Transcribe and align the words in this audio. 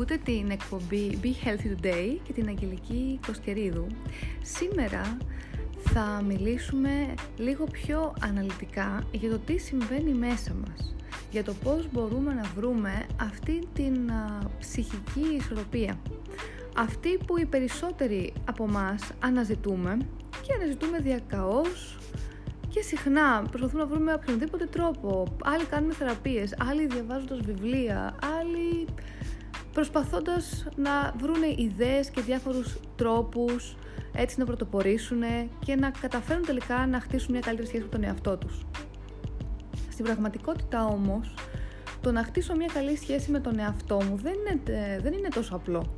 Ακούτε 0.00 0.18
την 0.24 0.50
εκπομπή 0.50 1.18
Be 1.22 1.26
Healthy 1.26 1.86
Today 1.86 2.16
και 2.22 2.32
την 2.32 2.48
Αγγελική 2.48 3.18
Κοσκερίδου. 3.26 3.86
Σήμερα 4.42 5.16
θα 5.78 6.22
μιλήσουμε 6.26 7.14
λίγο 7.36 7.64
πιο 7.64 8.14
αναλυτικά 8.20 9.06
για 9.12 9.30
το 9.30 9.38
τι 9.38 9.58
συμβαίνει 9.58 10.12
μέσα 10.12 10.54
μας. 10.54 10.94
Για 11.30 11.44
το 11.44 11.54
πώς 11.54 11.88
μπορούμε 11.92 12.34
να 12.34 12.42
βρούμε 12.56 13.06
αυτή 13.20 13.68
την 13.72 14.10
ψυχική 14.58 15.34
ισορροπία. 15.36 15.98
Αυτή 16.76 17.18
που 17.26 17.38
οι 17.38 17.44
περισσότεροι 17.44 18.32
από 18.44 18.68
μας 18.68 19.12
αναζητούμε 19.20 19.98
και 20.42 20.52
αναζητούμε 20.54 20.98
διακαώς 20.98 21.98
και 22.68 22.82
συχνά 22.82 23.46
προσπαθούμε 23.50 23.82
να 23.82 23.88
βρούμε 23.88 24.12
οποιονδήποτε 24.12 24.66
τρόπο. 24.66 25.36
Άλλοι 25.44 25.64
κάνουμε 25.64 25.94
θεραπείες, 25.94 26.54
άλλοι 26.58 26.86
διαβάζοντας 26.86 27.40
βιβλία, 27.40 28.14
άλλοι 28.40 28.86
προσπαθώντας 29.72 30.66
να 30.76 31.14
βρούνε 31.18 31.54
ιδέες 31.56 32.10
και 32.10 32.20
διάφορους 32.20 32.78
τρόπους 32.96 33.76
έτσι 34.12 34.38
να 34.38 34.44
πρωτοπορήσουν 34.44 35.22
και 35.64 35.74
να 35.74 35.90
καταφέρουν 35.90 36.44
τελικά 36.44 36.86
να 36.86 37.00
χτίσουν 37.00 37.30
μια 37.30 37.40
καλύτερη 37.40 37.68
σχέση 37.68 37.82
με 37.82 37.88
τον 37.90 38.04
εαυτό 38.04 38.36
τους. 38.36 38.66
Στην 39.90 40.04
πραγματικότητα 40.04 40.84
όμως, 40.84 41.34
το 42.00 42.12
να 42.12 42.24
χτίσω 42.24 42.54
μια 42.54 42.70
καλή 42.74 42.96
σχέση 42.96 43.30
με 43.30 43.40
τον 43.40 43.58
εαυτό 43.58 44.02
μου 44.02 44.16
δεν 44.16 44.32
είναι, 44.32 44.60
δεν 45.02 45.12
είναι 45.12 45.28
τόσο 45.28 45.54
απλό. 45.54 45.94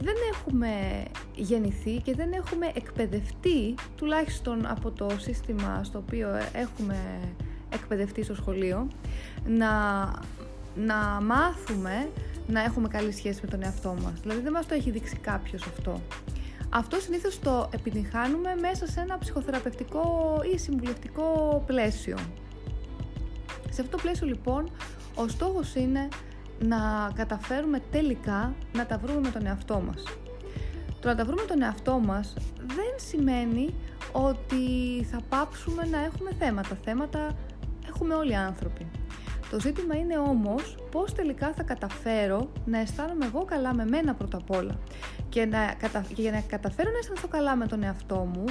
Δεν 0.00 0.14
έχουμε 0.34 1.02
γεννηθεί 1.34 1.96
και 1.96 2.14
δεν 2.14 2.32
έχουμε 2.32 2.70
εκπαιδευτεί, 2.74 3.74
τουλάχιστον 3.96 4.66
από 4.66 4.90
το 4.90 5.08
σύστημα 5.18 5.84
στο 5.84 5.98
οποίο 5.98 6.28
έχουμε 6.52 7.20
εκπαιδευτεί 7.72 8.22
στο 8.22 8.34
σχολείο, 8.34 8.88
να, 9.46 9.68
να 10.86 10.96
μάθουμε 11.22 12.08
να 12.46 12.62
έχουμε 12.64 12.88
καλή 12.88 13.12
σχέση 13.12 13.40
με 13.42 13.48
τον 13.48 13.62
εαυτό 13.62 13.96
μας. 14.02 14.20
Δηλαδή 14.20 14.40
δεν 14.40 14.52
μας 14.52 14.66
το 14.66 14.74
έχει 14.74 14.90
δείξει 14.90 15.16
κάποιος 15.16 15.66
αυτό. 15.66 16.00
Αυτό 16.70 17.00
συνήθως 17.00 17.38
το 17.38 17.68
επιτυχάνουμε 17.74 18.54
μέσα 18.60 18.86
σε 18.86 19.00
ένα 19.00 19.18
ψυχοθεραπευτικό 19.18 20.36
ή 20.54 20.58
συμβουλευτικό 20.58 21.62
πλαίσιο. 21.66 22.16
Σε 23.70 23.80
αυτό 23.80 23.96
το 23.96 24.02
πλαίσιο 24.02 24.26
λοιπόν 24.26 24.70
ο 25.14 25.28
στόχος 25.28 25.74
είναι 25.74 26.08
να 26.58 27.10
καταφέρουμε 27.14 27.82
τελικά 27.90 28.54
να 28.72 28.86
τα 28.86 28.98
βρούμε 28.98 29.20
με 29.20 29.30
τον 29.30 29.46
εαυτό 29.46 29.82
μας. 29.86 30.02
Το 31.00 31.08
να 31.08 31.14
τα 31.14 31.24
βρούμε 31.24 31.40
με 31.40 31.48
τον 31.48 31.62
εαυτό 31.62 31.98
μας 31.98 32.34
δεν 32.66 32.92
σημαίνει 32.96 33.74
ότι 34.12 34.64
θα 35.10 35.20
πάψουμε 35.28 35.84
να 35.84 36.04
έχουμε 36.04 36.30
θέματα. 36.38 36.78
Θέματα 36.84 37.36
έχουμε 37.88 38.14
όλοι 38.14 38.30
οι 38.30 38.34
άνθρωποι. 38.34 38.86
Το 39.50 39.60
ζήτημα 39.60 39.96
είναι 39.96 40.18
όμως 40.18 40.76
πώς 40.90 41.12
τελικά 41.12 41.52
θα 41.52 41.62
καταφέρω 41.62 42.50
να 42.64 42.78
αισθάνομαι 42.78 43.26
εγώ 43.26 43.44
καλά 43.44 43.74
με 43.74 43.84
μένα 43.84 44.14
πρώτα 44.14 44.36
απ' 44.36 44.50
όλα. 44.50 44.78
Και, 45.28 45.44
να, 45.44 45.76
για 46.14 46.30
να 46.30 46.40
καταφέρω 46.40 46.90
να 46.90 46.98
αισθανθώ 46.98 47.28
καλά 47.28 47.56
με 47.56 47.66
τον 47.66 47.82
εαυτό 47.82 48.28
μου, 48.34 48.44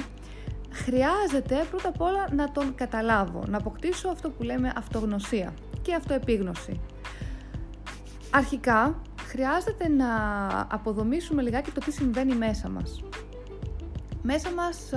χρειάζεται 0.70 1.66
πρώτα 1.70 1.88
απ' 1.88 2.00
όλα 2.00 2.28
να 2.32 2.52
τον 2.52 2.74
καταλάβω, 2.74 3.42
να 3.48 3.56
αποκτήσω 3.56 4.08
αυτό 4.08 4.30
που 4.30 4.42
λέμε 4.42 4.72
αυτογνωσία 4.76 5.54
και 5.82 5.94
αυτοεπίγνωση. 5.94 6.80
Αρχικά, 8.30 9.02
χρειάζεται 9.26 9.88
να 9.88 10.06
αποδομήσουμε 10.70 11.42
λιγάκι 11.42 11.70
το 11.70 11.80
τι 11.80 11.92
συμβαίνει 11.92 12.34
μέσα 12.34 12.68
μας. 12.68 13.02
Μέσα 14.22 14.50
μας 14.50 14.92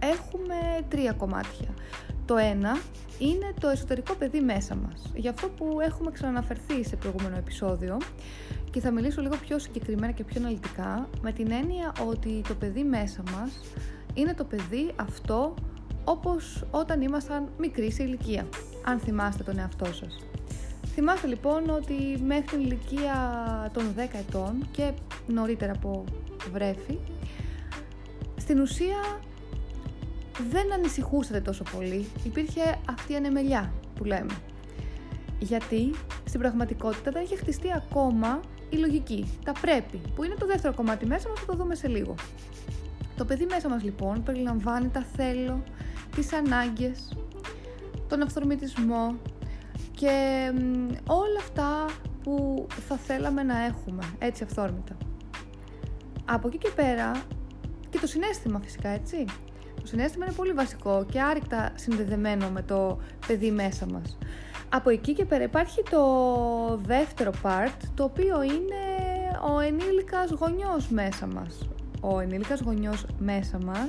έχουμε 0.00 0.54
τρία 0.88 1.12
κομμάτια. 1.12 1.68
Το 2.26 2.36
ένα 2.36 2.78
είναι 3.18 3.52
το 3.60 3.68
εσωτερικό 3.68 4.14
παιδί 4.14 4.40
μέσα 4.40 4.74
μας. 4.74 5.10
Γι' 5.14 5.28
αυτό 5.28 5.48
που 5.48 5.80
έχουμε 5.80 6.10
ξαναναφερθεί 6.10 6.84
σε 6.84 6.96
προηγούμενο 6.96 7.36
επεισόδιο 7.36 7.98
και 8.70 8.80
θα 8.80 8.90
μιλήσω 8.90 9.20
λίγο 9.20 9.36
πιο 9.36 9.58
συγκεκριμένα 9.58 10.12
και 10.12 10.24
πιο 10.24 10.40
αναλυτικά 10.40 11.08
με 11.22 11.32
την 11.32 11.50
έννοια 11.50 11.92
ότι 12.06 12.42
το 12.48 12.54
παιδί 12.54 12.82
μέσα 12.82 13.22
μας 13.36 13.60
είναι 14.14 14.34
το 14.34 14.44
παιδί 14.44 14.92
αυτό 14.96 15.54
όπως 16.04 16.64
όταν 16.70 17.02
ήμασταν 17.02 17.48
μικροί 17.58 17.92
σε 17.92 18.02
ηλικία, 18.02 18.48
αν 18.84 18.98
θυμάστε 18.98 19.42
τον 19.42 19.58
εαυτό 19.58 19.84
σας. 19.84 20.26
Θυμάστε 20.94 21.26
λοιπόν 21.26 21.70
ότι 21.70 22.22
μέχρι 22.24 22.46
την 22.46 22.60
ηλικία 22.60 23.16
των 23.72 23.94
10 23.96 24.00
ετών 24.28 24.66
και 24.70 24.92
νωρίτερα 25.26 25.72
από 25.72 26.04
βρέφη, 26.52 26.98
στην 28.36 28.60
ουσία 28.60 29.20
δεν 30.50 30.72
ανησυχούσατε 30.72 31.40
τόσο 31.40 31.62
πολύ. 31.76 32.06
Υπήρχε 32.24 32.78
αυτή 32.88 33.12
η 33.12 33.16
ανεμελιά 33.16 33.72
που 33.94 34.04
λέμε. 34.04 34.36
Γιατί 35.38 35.94
στην 36.24 36.40
πραγματικότητα 36.40 37.10
δεν 37.10 37.22
είχε 37.22 37.36
χτιστεί 37.36 37.72
ακόμα 37.72 38.40
η 38.70 38.76
λογική, 38.76 39.38
τα 39.44 39.52
πρέπει, 39.60 40.00
που 40.14 40.24
είναι 40.24 40.34
το 40.34 40.46
δεύτερο 40.46 40.74
κομμάτι 40.74 41.06
μέσα 41.06 41.28
μας, 41.28 41.40
θα 41.40 41.46
το 41.46 41.56
δούμε 41.56 41.74
σε 41.74 41.88
λίγο. 41.88 42.14
Το 43.16 43.24
παιδί 43.24 43.46
μέσα 43.46 43.68
μας 43.68 43.82
λοιπόν 43.82 44.22
περιλαμβάνει 44.22 44.88
τα 44.88 45.06
θέλω, 45.16 45.62
τις 46.16 46.32
ανάγκες, 46.32 47.16
τον 48.08 48.22
αυθορμητισμό 48.22 49.16
και 49.90 50.50
όλα 51.06 51.38
αυτά 51.38 51.86
που 52.22 52.66
θα 52.88 52.96
θέλαμε 52.96 53.42
να 53.42 53.64
έχουμε 53.64 54.02
έτσι 54.18 54.42
αυθόρμητα. 54.42 54.96
Από 56.24 56.48
εκεί 56.48 56.58
και 56.58 56.70
πέρα 56.74 57.22
και 57.90 57.98
το 57.98 58.06
συνέστημα 58.06 58.60
φυσικά 58.60 58.88
έτσι 58.88 59.24
το 59.84 59.90
συνέστημα 59.90 60.24
είναι 60.24 60.34
πολύ 60.34 60.52
βασικό 60.52 61.06
και 61.10 61.20
άρρηκτα 61.20 61.72
συνδεδεμένο 61.74 62.50
με 62.50 62.62
το 62.62 62.98
παιδί 63.26 63.50
μέσα 63.50 63.86
μας. 63.86 64.18
Από 64.68 64.90
εκεί 64.90 65.12
και 65.12 65.24
πέρα 65.24 65.44
υπάρχει 65.44 65.82
το 65.90 66.04
δεύτερο 66.82 67.30
part, 67.42 67.78
το 67.94 68.04
οποίο 68.04 68.42
είναι 68.42 68.82
ο 69.54 69.60
ενήλικας 69.60 70.30
γονιός 70.30 70.88
μέσα 70.88 71.26
μας. 71.26 71.68
Ο 72.00 72.20
ενήλικας 72.20 72.60
γονιός 72.60 73.06
μέσα 73.18 73.58
μας 73.64 73.88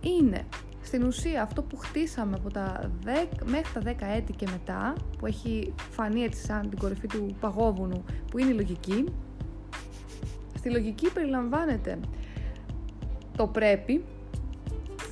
είναι 0.00 0.44
στην 0.82 1.02
ουσία 1.02 1.42
αυτό 1.42 1.62
που 1.62 1.76
χτίσαμε 1.76 2.36
από 2.36 2.50
τα 2.50 2.90
10, 3.04 3.08
μέχρι 3.44 3.72
τα 3.72 3.80
10 3.80 4.06
έτη 4.16 4.32
και 4.32 4.46
μετά, 4.50 4.94
που 5.18 5.26
έχει 5.26 5.74
φανεί 5.90 6.22
έτσι 6.22 6.44
σαν 6.44 6.68
την 6.68 6.78
κορυφή 6.78 7.06
του 7.06 7.36
παγόβουνου, 7.40 8.04
που 8.30 8.38
είναι 8.38 8.50
η 8.50 8.54
λογική. 8.54 9.04
Στη 10.56 10.70
λογική 10.70 11.12
περιλαμβάνεται 11.12 11.98
το 13.36 13.46
πρέπει, 13.46 14.04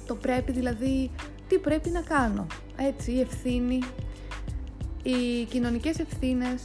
το 0.08 0.14
πρέπει 0.14 0.52
δηλαδή 0.52 1.10
τι 1.48 1.58
πρέπει 1.58 1.88
να 1.88 2.00
κάνω. 2.00 2.46
Έτσι, 2.76 3.12
η 3.12 3.20
ευθύνη, 3.20 3.78
οι 5.02 5.44
κοινωνικές 5.44 5.98
ευθύνες, 5.98 6.62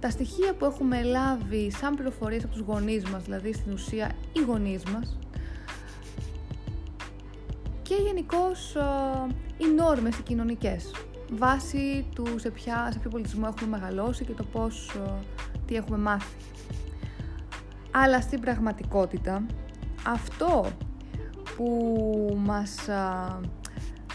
τα 0.00 0.10
στοιχεία 0.10 0.54
που 0.54 0.64
έχουμε 0.64 1.02
λάβει 1.02 1.70
σαν 1.70 1.94
πληροφορίες 1.94 2.44
από 2.44 2.52
τους 2.52 2.62
γονείς 2.62 3.04
μας, 3.04 3.22
δηλαδή 3.22 3.52
στην 3.52 3.72
ουσία 3.72 4.10
οι 4.32 4.40
γονείς 4.40 4.82
μας, 4.84 5.18
και 7.82 7.94
γενικώς 7.94 8.76
οι 9.56 9.66
νόρμες 9.76 10.18
οι 10.18 10.22
κοινωνικές, 10.22 10.90
βάσει 11.32 12.06
του 12.14 12.26
σε, 12.38 12.50
ποια, 12.50 12.88
σε 12.92 12.98
ποιο 12.98 13.10
πολιτισμό 13.10 13.52
έχουμε 13.56 13.78
μεγαλώσει 13.78 14.24
και 14.24 14.32
το 14.32 14.44
πώς, 14.52 14.96
τι 15.66 15.74
έχουμε 15.74 15.98
μάθει. 15.98 16.36
Αλλά 17.90 18.20
στην 18.20 18.40
πραγματικότητα, 18.40 19.46
αυτό 20.06 20.66
που 21.56 22.38
μας 22.44 22.74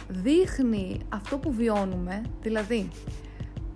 δείχνει 0.08 1.00
αυτό 1.10 1.38
που 1.38 1.52
βιώνουμε, 1.52 2.22
δηλαδή 2.42 2.90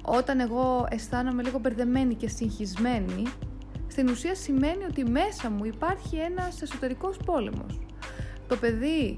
όταν 0.02 0.40
εγώ 0.40 0.86
αισθάνομαι 0.90 1.44
λίγο 1.44 1.60
μπερδεμένη 1.60 2.16
και 2.16 2.28
συγχυσμένη, 2.28 3.24
στην 3.88 4.10
ουσία 4.10 4.36
σημαίνει 4.36 4.84
ότι 4.90 5.04
μέσα 5.04 5.50
μου 5.50 5.66
υπάρχει 5.66 6.16
ένας 6.16 6.62
εσωτερικός 6.62 7.18
πόλεμος. 7.26 7.80
Το 8.48 8.56
παιδί 8.58 9.18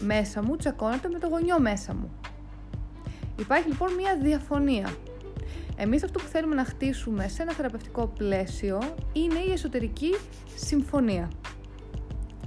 μέσα 0.00 0.42
μου 0.42 0.56
τσακώνεται 0.56 1.08
με 1.08 1.18
το 1.18 1.28
γονιό 1.28 1.60
μέσα 1.60 1.94
μου. 1.94 2.10
Υπάρχει 3.38 3.68
λοιπόν 3.68 3.94
μια 3.94 4.16
διαφωνία. 4.16 4.94
Εμείς 5.76 6.04
αυτό 6.04 6.18
που 6.18 6.26
θέλουμε 6.26 6.54
να 6.54 6.64
χτίσουμε 6.64 7.28
σε 7.28 7.42
ένα 7.42 7.52
θεραπευτικό 7.52 8.06
πλαίσιο 8.06 8.78
είναι 9.12 9.38
η 9.38 9.52
εσωτερική 9.52 10.14
συμφωνία. 10.54 11.30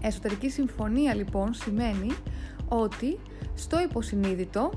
Εσωτερική 0.08 0.50
συμφωνία 0.50 1.16
λοιπόν 1.16 1.54
σημαίνει 1.54 2.12
ότι 2.68 3.20
στο 3.54 3.82
υποσυνείδητο 3.82 4.72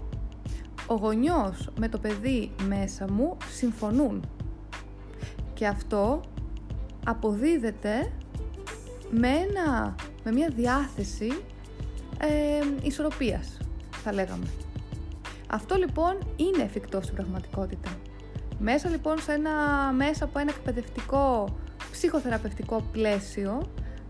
ο 0.86 0.94
γονιός 0.94 1.70
με 1.78 1.88
το 1.88 1.98
παιδί 1.98 2.50
μέσα 2.68 3.12
μου 3.12 3.36
συμφωνούν 3.50 4.24
και 5.54 5.66
αυτό 5.66 6.20
αποδίδεται 7.06 8.12
με, 9.10 9.28
ένα, 9.28 9.94
με 10.24 10.32
μια 10.32 10.48
διάθεση 10.56 11.42
ε, 12.18 12.86
ισορροπίας 12.86 13.56
θα 13.90 14.12
λέγαμε. 14.12 14.46
Αυτό 15.48 15.74
λοιπόν 15.76 16.18
είναι 16.36 16.62
εφικτό 16.62 17.00
στην 17.02 17.14
πραγματικότητα. 17.14 17.90
Μέσα 18.58 18.88
λοιπόν 18.88 19.20
σε 19.20 19.32
ένα, 19.32 19.52
μέσα 19.92 20.24
από 20.24 20.38
ένα 20.38 20.50
εκπαιδευτικό 20.56 21.48
ψυχοθεραπευτικό 21.90 22.82
πλαίσιο 22.92 23.62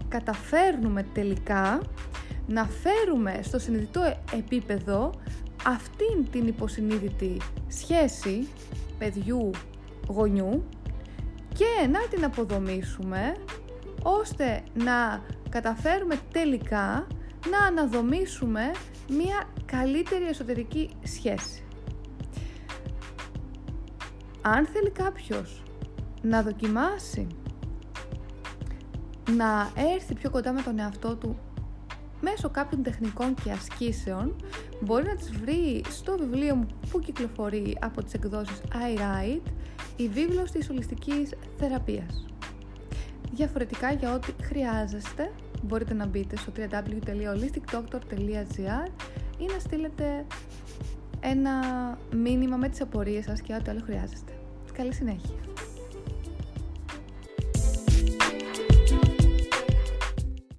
καταφέρνουμε 0.09 1.03
τελικά 1.13 1.81
να 2.47 2.65
φέρουμε 2.65 3.41
στο 3.43 3.59
συνειδητό 3.59 4.17
επίπεδο 4.33 5.11
αυτήν 5.67 6.31
την 6.31 6.47
υποσυνείδητη 6.47 7.37
σχέση 7.69 8.49
παιδιού-γονιού 8.99 10.65
και 11.55 11.87
να 11.91 12.09
την 12.11 12.25
αποδομήσουμε 12.25 13.37
ώστε 14.03 14.63
να 14.75 15.23
καταφέρουμε 15.49 16.21
τελικά 16.33 17.07
να 17.51 17.59
αναδομήσουμε 17.67 18.71
μία 19.09 19.45
καλύτερη 19.67 20.25
εσωτερική 20.25 20.91
σχέση. 21.03 21.63
Αν 24.43 24.67
θέλει 24.67 24.91
κάποιος 24.91 25.63
να 26.23 26.43
δοκιμάσει 26.43 27.27
να 29.37 29.71
έρθει 29.95 30.15
πιο 30.15 30.31
κοντά 30.31 30.53
με 30.53 30.63
τον 30.63 30.79
εαυτό 30.79 31.17
του 31.17 31.39
μέσω 32.21 32.51
κάποιων 32.51 32.83
τεχνικών 32.83 33.35
και 33.45 33.51
ασκήσεων 33.51 34.37
μπορεί 34.81 35.07
να 35.07 35.15
τις 35.15 35.33
βρει 35.33 35.85
στο 35.89 36.17
βιβλίο 36.19 36.55
μου 36.55 36.67
που 36.91 36.99
κυκλοφορεί 36.99 37.77
από 37.81 38.03
τις 38.03 38.13
εκδόσεις 38.13 38.61
iWrite 38.73 39.51
η 39.97 40.09
βίβλος 40.09 40.51
της 40.51 40.71
ολιστικής 40.71 41.35
θεραπείας. 41.59 42.27
Διαφορετικά 43.33 43.93
για 43.93 44.15
ό,τι 44.15 44.33
χρειάζεστε 44.43 45.33
μπορείτε 45.63 45.95
να 45.95 46.07
μπείτε 46.07 46.37
στο 46.37 46.53
www.holisticdoctor.gr 46.57 48.89
ή 49.39 49.45
να 49.53 49.59
στείλετε 49.59 50.27
ένα 51.21 51.53
μήνυμα 52.15 52.57
με 52.57 52.69
τις 52.69 52.81
απορίες 52.81 53.25
σας 53.25 53.41
και 53.41 53.55
ό,τι 53.55 53.71
άλλο 53.71 53.81
χρειάζεστε. 53.85 54.33
Καλή 54.73 54.95
συνέχεια! 54.95 55.35